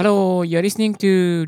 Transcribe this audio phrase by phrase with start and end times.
[0.00, 1.44] Hello、you're listening to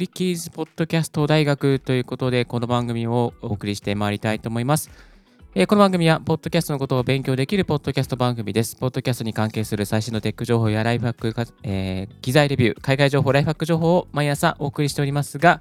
[1.08, 5.11] ト大学ということで、この番組をお送りしてまいりたいと思います。
[5.54, 8.74] えー、この番組は、ポッドキャストのことを勉強できるポッドキャスト番組です。
[8.74, 15.60] ポッドキャストに関係する最新のテック情報やライフハック、えー、機材レビュー、海外情報、ライフハック情報を毎朝お送りしておりますが、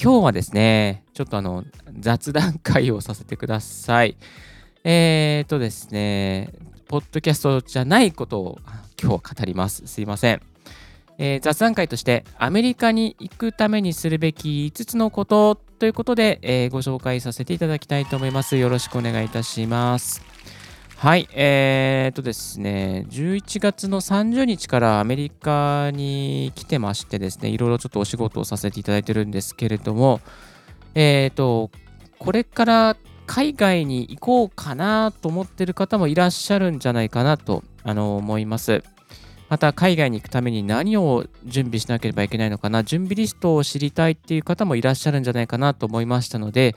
[0.00, 1.64] 今日はですね、ちょっとあの、
[1.98, 4.16] 雑談会をさせてください。
[4.84, 6.50] えーとですね、
[6.86, 8.58] ポッドキャストじゃないことを
[9.02, 9.84] 今日は語ります。
[9.88, 10.42] すいません。
[11.18, 18.58] えー、雑談会としてアメリカに行くためにするべき5つのことということで、えー、ご紹介させていただきたいと思います。
[18.58, 20.22] よろしくお願いいたします。
[20.98, 30.20] はい、えー、っとですね、11月の30日からアメリカに来てましてですね、いろいろちょっとお仕事をさせていただいてるんですけれども、
[30.94, 31.70] えー、っと、
[32.18, 38.84] これから海外に行こうかなと思ってる方もいらっしゃるんじゃないかなとあの思います。
[39.50, 46.76] また海外に行くために何を準備しなければいけないのかな、準備リストを知りたいっていう方もいらっしゃるんじゃないかなと思いましたので、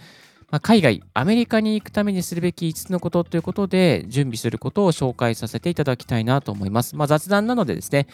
[0.49, 6.95] まあ、海外、アメリカに行くためにするべき5つのことということで、準備することを紹介させていただきたいなと思います。
[6.95, 8.07] まあ、雑談なのでですね、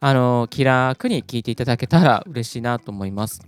[0.00, 3.46] あの気楽に聞いていただけたら嬉しいなと思います。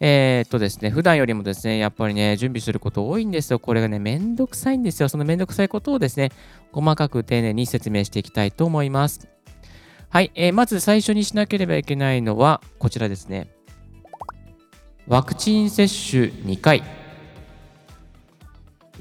[0.00, 3.60] えー、っとですね、普段よりもですね、やっぱりね、準備すること多いんですよ。
[3.60, 5.08] これがね、めんどくさいんですよ。
[5.08, 6.32] そのめんどくさいことをですね、
[6.72, 9.35] 細かく丁寧に説明していきたいと思います。
[10.08, 13.48] はい、えー、まず最初にしなければいけないのはこちらですね。
[15.06, 16.82] ワクチン接種2回。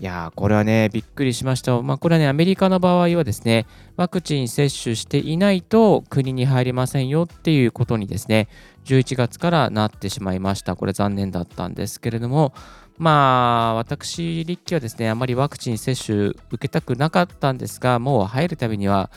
[0.02, 1.81] いやー、これはね、びっくりしました。
[1.81, 8.50] まあ、これはね、アメリカの場合はですね、ワクチン接種していないと国に入りませんよっていうことにですね、
[8.84, 10.75] 11月からなってしまいました。
[10.75, 12.53] これ残念だったんですけれども、
[12.97, 19.09] まあ、私、リッキーはですね、あまりワクチン接種受けたくなかったんですが、もう入るたびには、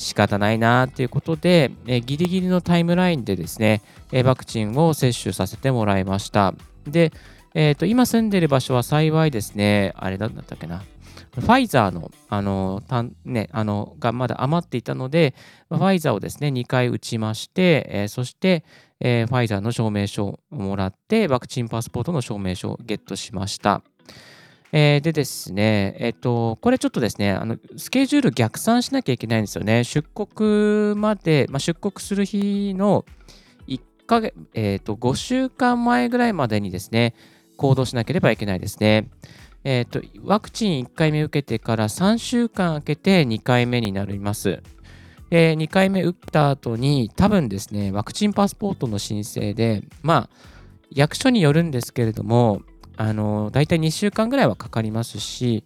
[0.00, 6.54] 仕方ないなということで、えギリギリのタイムラインでですね、えワクチンを接種させてもらいました。
[6.86, 7.12] で、
[7.54, 10.82] えーと、今住んでいる場所は幸いですね、あれだったっけな、
[11.34, 15.34] ファイザーの、あの、たね、あの、がまだ余っていたので、
[15.68, 18.64] ファイザーをですね、2回打ちまして、えー、そして、
[19.00, 23.82] えー、ファイザーの証明書をもらって、ワクチンパスポートの証明書をゲットしました。
[24.72, 29.82] えー、でですね、えっ、と、これちょっとですね、あのスケジュール逆算しなきゃいけないんですよね。
[29.82, 33.04] 出国まで、まあ、出国する日の
[33.66, 37.14] 1ヶ月、えっ、と、5週間前ぐらいまでにですね、
[37.56, 39.08] 行動しなければいけないですね。
[39.64, 44.62] えっ、と、ワクチン1回目受けてから3週間空けて2回目になります。
[45.30, 50.30] で、2回目打った後に、多分ですね、ワクチンパスポートの申請で、まあ、
[50.92, 52.62] 役所によるんですけれども、
[53.00, 55.64] あの大体2週間ぐらいはかかりますし、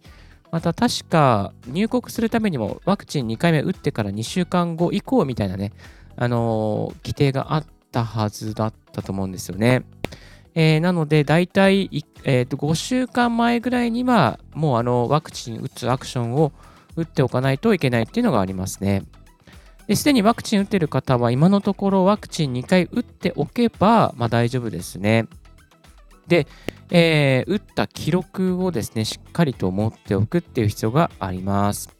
[0.51, 5.73] また確か入国するためにもワクチン2回目打ってから2週間後以降みたいなね、
[6.15, 9.83] あの規定があったはずだったと思うんですよね。
[10.53, 16.53] えー、なので、大体、えー、と5週間前ぐらいには、もうあのワクチン打つアクションを
[16.95, 19.03] 打っておかないといけないっていうのがありますね。
[19.93, 25.27] すでにワクチン打ってる方は、今のところワクチン2回打っておけば、まあ、大丈夫ですね。
[26.27, 26.47] で、
[26.89, 31.95] えー、打った記録をですね、しっかりと持っておくっていう必要があります。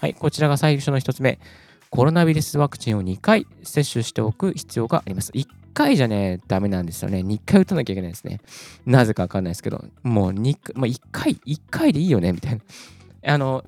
[0.00, 1.38] はい、こちらが最初の1つ目。
[1.90, 5.32] コロナウイルスワクチンを2回接種しておく必要があります。
[5.32, 7.18] 1回じゃね、ダメなんですよね。
[7.18, 8.40] 2回打たなきゃいけないですね。
[8.86, 13.34] なぜかわかんないですけど、もう2、まあ、1回、1回でいいよね、みたいな。
[13.34, 13.64] あの、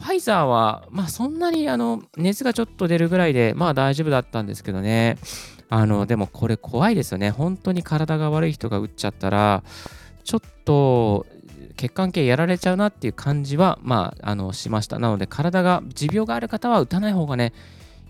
[0.00, 5.16] ファイザーは、まあそんなにあの熱がちょっと出るぐらいで、まあ大丈夫だったんですけどね。
[5.68, 7.30] あの、でもこれ怖いですよね。
[7.30, 9.62] 本当に体が悪い人が打っちゃったら、
[10.24, 11.26] ちょっと
[11.76, 14.98] 血管系やられちゃうなっていう感じは、まあ、あの、しました。
[14.98, 17.52] なので、体が、持病がある方は打たない方がね、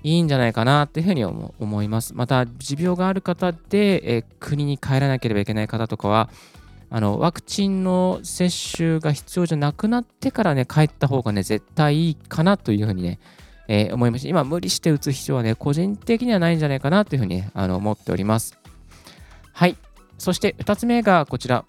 [0.03, 2.15] いいんじゃないかなっていうふうに思います。
[2.15, 6.31] また、持病がある方で、え国に帰らなければいけない方とかは、
[6.89, 13.19] あのワクチンの接種が必要じゃなくなってからね、帰った方がね、絶対いいかなというふうにね、
[13.69, 14.29] えー、思いました。
[14.29, 18.59] 今、無理して打つ必要はね、個人的にはないんじゃないかなというふうに、あの思っております。
[19.53, 19.77] はい。
[20.19, 21.65] そして2つ目がこちら。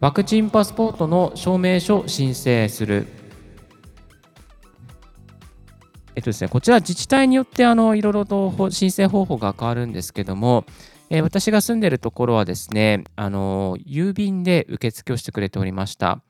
[0.00, 3.06] ワクチンパスポートの証明書申請する。
[6.14, 10.64] えっとですね、こちら自治体によってあのいろいろと申請方法が変わるんですけども、
[11.10, 16.22] えー、私が住んでいるところはですね、あの郵便で受付をしてくれておりました。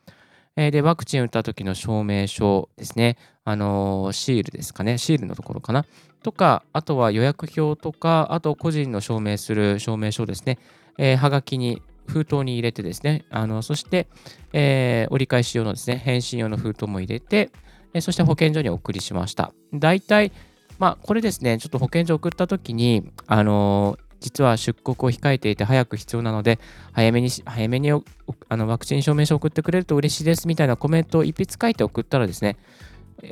[0.56, 3.16] えで、ワクチン打った時の証明書ですね。
[3.44, 4.98] あのシールですかね。
[4.98, 5.86] シールのところかな。
[6.22, 10.58] とか、あとは予約表とか、あと個人の証明する証明書ですね。
[10.98, 14.08] えー、はがきに封筒に入れてですね、あのそして、
[14.52, 17.50] えー、折り返し用のですね、返信用の封筒も入れて、
[17.94, 19.52] えそして保健所にお送りしました。
[19.72, 20.32] 大体、
[20.78, 26.58] まあ、これですね、ちょっと保健所送ったときに、あのー、実は出国を控えていて早く必要なので、
[26.92, 32.56] 早めに、早めにあのワクチン証明書を送ってくれると嬉しいですみたいなコメントを一筆書いて送ったらですね、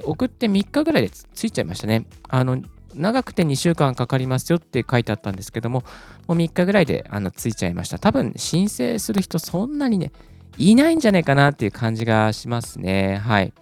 [0.04, 2.06] 送って3日ぐらいでついちゃいましたね。
[2.28, 2.62] あの
[2.94, 5.84] 長くて2週間かかりますよって書いてあったんですけども、
[6.26, 7.98] もう3日ぐらいであのついちゃいました。
[7.98, 10.10] 多分申請する人そんなにね、
[10.56, 13.16] いないんじゃないかなっていう感じがしますね。
[13.18, 13.52] はい。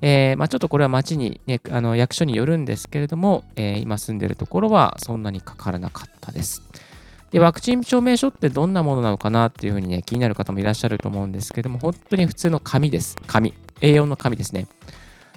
[0.00, 6.62] えー、まあ、ちょっとこれは町に、ね、あの役所によるんですけれども、えー、今住んでるところはそんなにかからなかったです。
[7.30, 13.16] で、ワクチン証明書ってどんなものなのかなっていうふうにね、気になる方もいらっしゃると思うんですけども、本当に普通の紙です。
[13.26, 13.54] 紙。
[13.80, 14.68] A4 の紙ですね。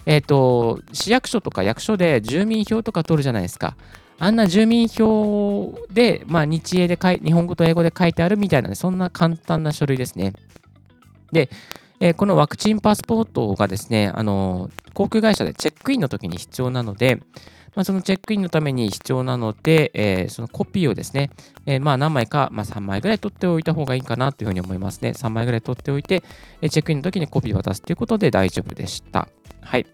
[0.05, 3.75] えっ、ー、と、市役所とか役所で住民票とか取るじゃないですか。
[4.19, 10.33] あんな住民票で、まあ、日英で、日本語と英語で書いてあるみたいな、ね、そんな簡単な書類ですね。
[11.31, 11.49] で、
[11.99, 17.21] えー、このワクチンパスポートがですね、あの航空会社でチェックインの時に必要なので、
[17.75, 21.29] まあ、そのチェックインのために必要なので、えー、そのコピーをですね、
[21.65, 25.11] えー、まあ何枚か、まあ、3枚ぐらい取っておいた方がいいかなというふうに思いますね。
[25.11, 26.23] 3枚ぐらい取っておいて、
[26.61, 29.27] えチェックインの時にコピーを渡すということで大丈夫でした。
[29.61, 29.85] はい。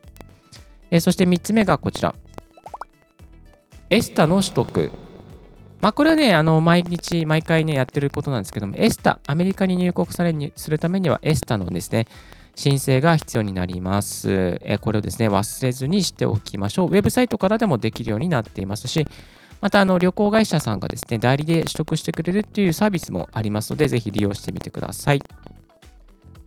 [0.91, 2.15] えそして3つ目がこちら。
[3.89, 4.91] エスタの取得。
[5.83, 12.07] まあ、これはね、あの、毎日、毎回ね、やってることなんですけども、エスタ、アメリカに入国されにするためには、エスタのですね、
[12.55, 14.61] 申請が必要になります。
[14.61, 16.87] えこれをですね、忘れずにしておきましょう。
[16.87, 19.05] ウェブサイトからでもできるようになっていますし、
[19.59, 25.21] また、あの、旅行会社さんがですね、代理で取得してくれるっていうサービスもありますので、ぜひ利用してみてください。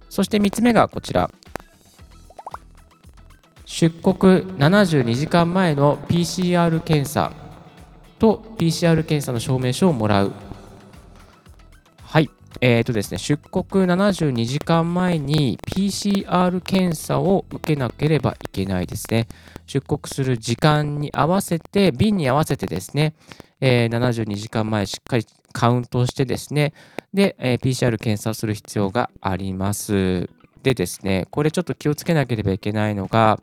[0.08, 1.30] そして3つ目がこちら。
[3.66, 7.32] 出国72時間前の PCR 検査
[8.18, 10.32] と PCR 検査の証明書をもらう。
[12.02, 12.30] はい。
[12.60, 19.28] え、ー、とですね、出国72時間前に PCR 検査を受けなければいけないですね。
[19.66, 23.14] 出国する時間に合わせて、便に合わせてですね、
[23.60, 26.72] えー、72時間前しっかりカウントしてですね、
[27.12, 30.28] で、えー、PCR 検査する必要があります。
[30.62, 33.38] でですね、これちょっと気をつけなければいけないのが、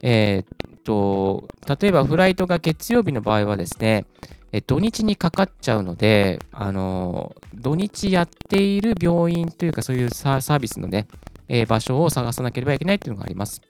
[0.00, 1.48] えー、と、
[1.80, 4.06] 例えばフライトが月曜日の場合はですね、
[4.52, 11.08] え土日にかかっちゃうので、あの土日やっている病院というか、そういうサービスのね、
[11.48, 13.62] え、場所を探さなければいけないというのがあります。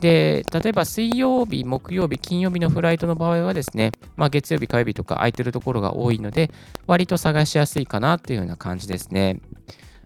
[0.00, 6.50] で、例えば水曜日、木曜日、金曜日のフライトの場合はですね、まあ、月曜日、火曜日とか空いてるところが多いので、
[6.86, 9.40] 割と探しやすいかなというような感じですね。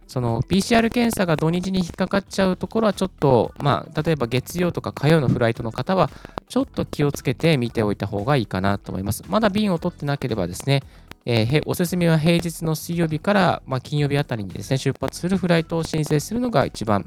[0.06, 6.10] その PCR 検査が土日に引っかかっちゃうところはちょっと、まあ、例えば月曜とか火曜のフライトの方は、
[6.48, 9.24] ちょっと気をつけて見ておいた方がいいかなと思います。
[9.28, 10.82] まだ便を取ってなければですね、
[11.24, 17.06] えー、おすすめは平日の水曜日から、まあ、金曜日あたりにですね、出発するフライトを申請するのが一番、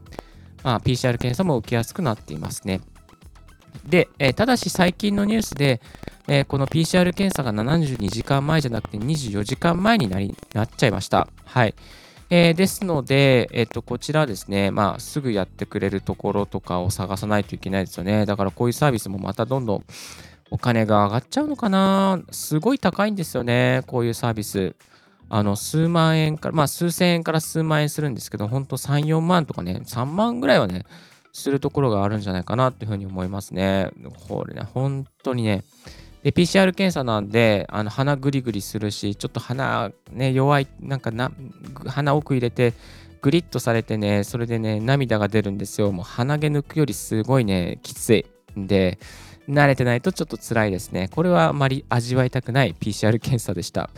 [0.64, 2.82] まあ、PCR 検査も受けやすくなっていますね。
[3.86, 5.82] で、えー、ただし最近のニュースで、
[6.28, 11.28] えー、この PCR 検査が72時間前じゃなくて24時間前になりなっちゃいました。
[11.44, 11.76] はい。
[12.30, 18.26] えー、ですので、えっ、と、こちらですね、まあ、すぐやってくれるところとかを探さないといけないですよね。
[18.26, 19.86] だからこういうサービスもまたどんどん
[20.50, 22.20] お金が上がっちゃうのかな。
[22.32, 24.76] すごい高いんですよね、こういうサービス。
[25.30, 30.84] あの、数万円から、まあ、数千円から数万円するんですけど、本当3、4万とかね、3万ぐらいはね、
[31.34, 33.92] するところがあるんじゃないかなっていうふうに思いますね。
[34.28, 35.64] これね、本当にね、
[36.26, 41.32] で、PCR 検査なんで、あの鼻グリグリするし、ちょっと鼻ね、弱い、なんかな、
[41.86, 42.74] 鼻奥入れて、
[43.22, 45.92] グリッとされてね、それでね、涙が出るんですよ。
[45.92, 48.26] もう鼻毛抜くよりすごいね、きつい
[48.60, 48.98] んで、
[49.48, 51.10] 慣れてないとちょっと辛いですね。
[51.10, 53.92] これはあまり味わいたくない PCR 検査でした。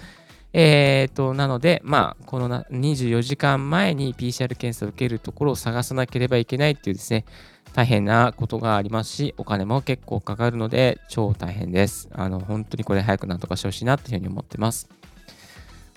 [0.53, 7.25] えーと、なので、まあ、この24時間前に PCR 検査を受けるところを探さなければいけないっていうですね、
[7.73, 12.09] 大変なことがありますし、お金も結構かかるので、超大変です。
[12.11, 14.89] あの、本当にこれ早くなんとかしてほしいなというふうに思ってます。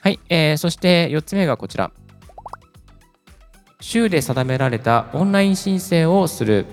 [0.02, 1.92] はい、えー、そして4つ目がこちら。
[3.80, 6.66] 州で定められたオンライン申請をする。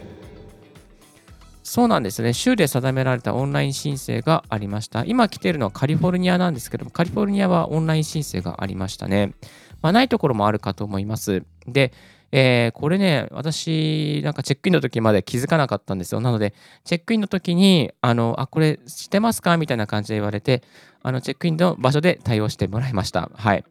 [1.69, 2.31] そうなんですね。
[2.31, 5.03] 州で定められたオンライン申請がありました。
[5.03, 9.33] 今来ているのはカリフォルニアなんですけども、カリフォルニアはオンライン申請がありましたね。
[9.81, 11.43] まあ、ないところもあるかと思います。
[11.67, 11.91] で、
[12.31, 16.19] えー、これね、私、なんかチェックインの時まで気づかなかったんですよ。
[16.19, 16.53] なので、
[16.83, 20.63] チェックインの時に、あの、あ、これ知ってますかみたいな感じで言われて、
[21.03, 23.29] あの、チェックインの場所で対応してもらいました。
[23.33, 23.63] はい。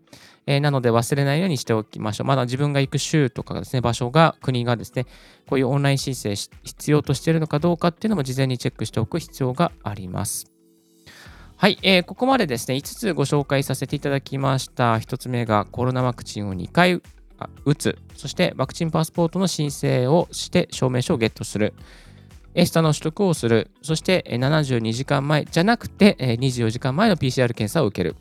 [0.47, 2.27] えー、なので忘れないようにしておきましょう。
[2.27, 5.05] まだ自分が行く州とかですね、場所が、国がですね、
[5.49, 10.47] こういうオンライン申請必要としているのかどうかっていうのも事前にチェックしておく必要があります。
[11.59, 14.97] はい、えー、ここまでですね、5つご紹介させていただきました。
[14.97, 17.03] 1つ目がコロナワクチンを2回
[17.65, 21.75] 打つ、そしてワクチンパスポートの申請をして証明書をゲットする、
[22.55, 28.17] エスタの取得をする、そして72時間前じゃなくて24時間前の PCR 検査を受ける、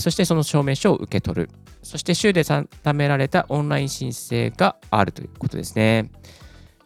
[0.00, 1.50] そしてその証明書を受け取る、
[1.82, 6.10] そして州で定められたオンライン申請があるということですね。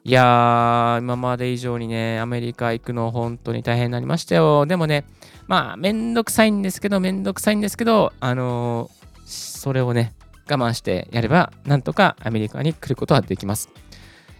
[0.06, 4.66] いやー、今まで以上にね、アメリカ行くの本当に大変になりましたよ。
[4.66, 5.06] でもね、
[5.46, 10.12] まあ、めんどくさいんですけど、めんどくさいんですけど、あのー、それをね、
[10.50, 13.68] 我慢してやれば、なんとかアメリカに来ることはできます。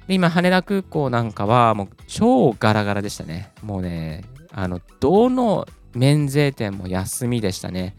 [0.07, 3.53] で今、羽田空港なんかは、もう超ガラガラでしたね。
[3.63, 7.97] もうね、あの、どの免税店も休みでしたね。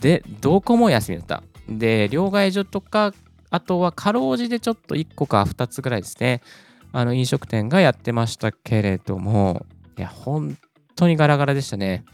[0.00, 1.42] で、どこも休みだった。
[1.68, 3.12] で、両替所とか、
[3.50, 6.40] あとはかろうじでちょっと1個か2つぐらいですね。
[6.92, 9.66] あの、飲食店がやってましたけれども、
[9.98, 10.56] いや、本
[10.94, 12.04] 当にガラガラでしたね。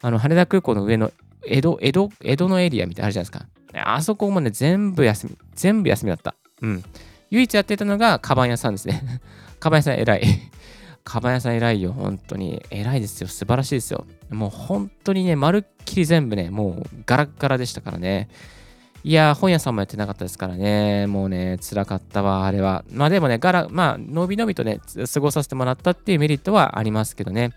[0.00, 1.12] あの、羽田空港の上の
[1.44, 3.46] 江戸、江戸、江戸のエリアみたいなあるじゃないですか。
[3.74, 6.34] あそこもね、全部休み、全部休みだった。
[6.62, 6.82] うん。
[7.30, 9.20] 唯一やってたのが、カバン屋さんですね。
[9.60, 10.22] カバン屋さん偉い。
[11.04, 12.62] カバン屋さん偉いよ、本当に。
[12.70, 13.28] 偉いですよ。
[13.28, 14.06] 素晴らしいですよ。
[14.30, 18.28] もう本当にね、まるっきり全部ね、もうガラガラでしたからね。
[19.04, 21.06] いや本屋さんもやってなかったですからね。
[21.06, 22.84] もうね、辛かったわ、あれは。
[22.90, 24.80] まあでもね、ガラ、まあ、のびのびとね、
[25.12, 27.52] 過ごさせてもらったっていうメリットはありますけどね。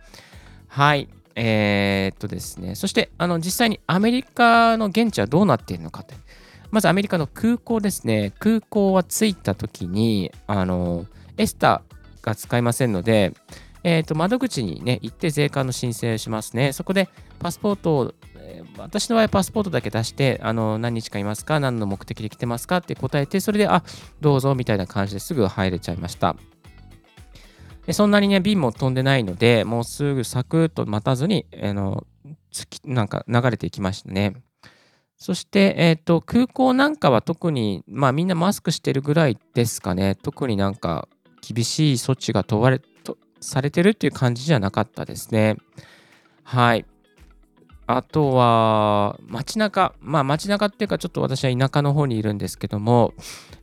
[0.67, 1.09] はい。
[1.35, 6.13] えー、っとですね、そしてあの実際にアメリカの現地はどうなっているのかと。
[6.71, 8.31] まずアメリカの空港ですね。
[8.39, 11.05] 空港は着いた時に、あの、
[11.37, 11.81] エスタ
[12.21, 13.33] が使えませんので、
[13.83, 16.71] えー、と窓口に、ね、行って税関の申請をしますね。
[16.71, 17.09] そこで
[17.39, 21.59] パスポートを、え、私の場合パスポートだけ出して、あの何日かいますか？
[21.59, 22.77] 何の目的で来てますか？
[22.77, 23.83] って答えて、それで、あ、
[24.21, 26.35] どうぞみたいな感じですぐ入れちゃいました。
[27.93, 32.05] そんなにね、瓶も飛んでないので、もうすぐサクッと待たずに、あの
[32.85, 34.35] なんか流れていきましたね。
[35.17, 40.15] そして、えーと、空港なんかは特に、まあみんなマスクしてるぐらいですかね。
[40.15, 41.07] 特になんか
[41.41, 45.57] 厳しい措置が問われとされてるっていう感じじゃなかったですね。
[46.43, 46.85] はい。
[47.97, 49.93] あとは、街中。
[50.01, 53.13] まあ街中っていうか、ちょっと私は田舎の方にいるんですけども、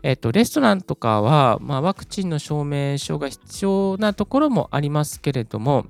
[0.03, 5.87] えっと、レストランとかは、まあ、ワクチンの証明書が必要なところもありますけれども、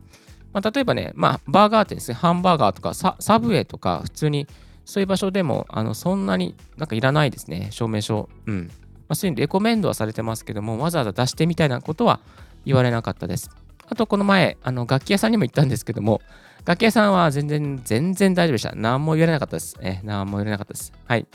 [0.53, 4.47] まあ、例えばね、まあ、バーガー店ですね、ハンバーガーとかサブウェイとか、普通に
[4.85, 8.29] そういう場所でも、あのそんなになんかいらないですね、証明書。
[8.47, 8.71] うん。
[9.09, 12.21] まあ、そういうレコメンドはされてますけども、わざわざ出してみたいなことは
[12.65, 13.51] 言われなかったです。
[13.91, 16.21] あと、この前、あの楽器屋さんにも行ったんですけども、
[16.65, 18.73] 楽器屋さんは全然、全然大丈夫でした。
[18.75, 19.77] 何も言われなかったです。
[19.81, 20.93] え何も言われなかったです。
[21.07, 21.27] はい。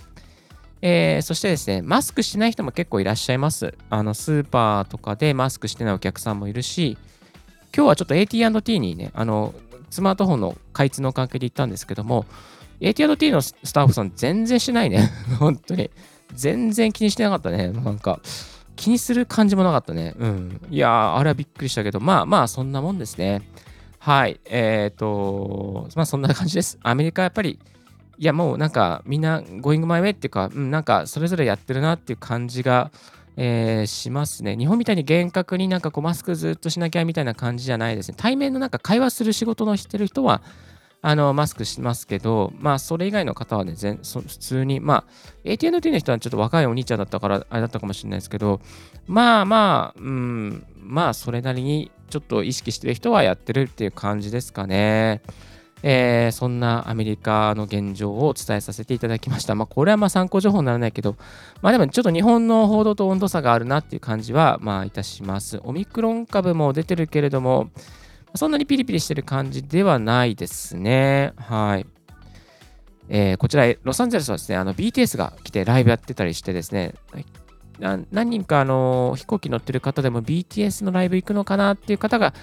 [0.82, 3.74] えー、そしてですね、マスクしてない人も結構いらっしゃいます。
[3.90, 6.98] あの、スーパーとかでマスクしてないお客さんもいるし、
[7.76, 9.56] 今日はちょっと AT&T にね、あの、
[9.90, 12.26] スマートフォンの開通の関係で行ったんですけども、
[12.82, 15.10] AT&T のスタッフさん全然しないね。
[15.40, 15.90] 本当に。
[16.34, 17.70] 全然気にしてなかったね。
[17.70, 18.20] なんか、
[18.84, 20.14] 気にする感じもなかったね。
[20.20, 20.62] うん。
[20.70, 23.42] いやー、あれはびっくりしたけど、まあまあ、そんなもんですね。
[23.98, 24.42] はい。
[24.46, 26.78] えっ、ー、と、まあそんな感じです。
[26.84, 27.60] アメリカやっぱり
[28.18, 32.92] いやもうなんかみんな going my way っていうか、うん、なんかそれぞれやってるなっていう感じが、
[33.38, 34.56] えー、しますね。
[34.56, 38.16] 日本みたいに厳格になんかこうマスクずっとしなきゃみたいな感じじゃないですね。
[38.18, 40.42] 対面のなんか会話する仕事のしてる人は
[41.06, 45.06] あのマスクしますけど、まあそれ以外の方はね、全普通に、まあ
[45.44, 48.62] AT&T の人はちょっと若いお兄ちゃんだったからあれだったかもしれないですけど、
[49.06, 55.22] まあまあ、うん、まあそれなりにちょっと意識してる人はやってるっていう感じですかね。
[55.86, 59.56] えー、そんなアメリカの現状をお伝えさせていただきました。
[59.56, 61.18] まあ、これはまあ参考情報にならないけど、
[61.62, 65.60] まあでもちょっと日本の報道と温度差があるなっていう感じは、まあいたします。
[65.66, 67.70] オミクロン株も出てるけれども、
[68.36, 71.34] そんなにピリピリしてる感じではないですね。
[71.38, 71.86] はい。
[73.10, 76.96] えー、こちら、ロサンゼルスはですね、あの BTS が来てライブやってたりしてですね、
[77.80, 82.34] 何人かあの飛行機乗ってる方でも BTS のライブ行くのかなっていう方が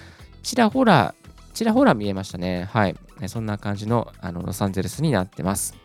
[0.43, 1.15] ちらほら
[1.53, 2.69] ちらほら見えましたね。
[2.71, 2.95] はい。
[3.27, 5.75] そんな感じのあのロサンゼルスになってます。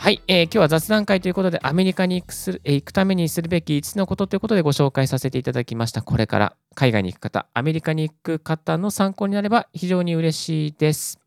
[0.00, 6.02] はい、えー、今日は雑談会ということで、アメリカに行くする、えー、行くためにするべき5つのことということでご紹介させていただきました。
[6.02, 11.18] これから海外に行く方、アメリカに行く方の参考になれば非常に嬉しいです。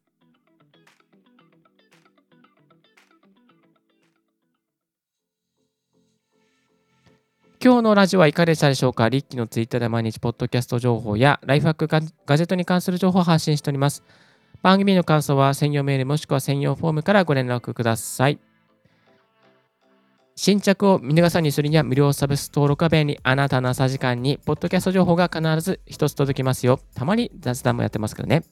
[7.63, 9.09] 今日のラジオはいかがでしたでしょうか？
[9.09, 14.01] リッキーのツイッターで毎日ポッドキャスト情報やライフハックガジェットに関する情報を発信しております。
[14.63, 18.39] 番組の感想は専用メールもしくは専用フォームからご連絡ください。
[20.35, 23.19] 新着を見逃さにするには無料サブス登録は便利。
[23.23, 26.79] あなたの朝時間にポッドキャスト情報が必ず一つ届きますよ。
[26.95, 28.43] たまに雑談もやってますけどね。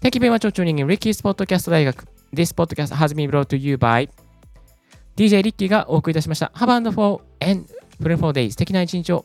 [0.00, 2.04] Thank you very much for tuning in Ricky's Podcast 大学。
[2.32, 4.08] This podcast has been brought to you by
[5.16, 6.52] DJ リッキーがお送りいたしました。
[6.54, 7.66] Have a wonderful and
[8.00, 8.50] fruitful day.
[8.50, 9.24] 素敵な一日を。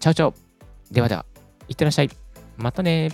[0.00, 0.34] チャオチャオ。
[0.90, 1.24] ではでは、
[1.68, 2.10] いってらっしゃい。
[2.56, 3.10] またね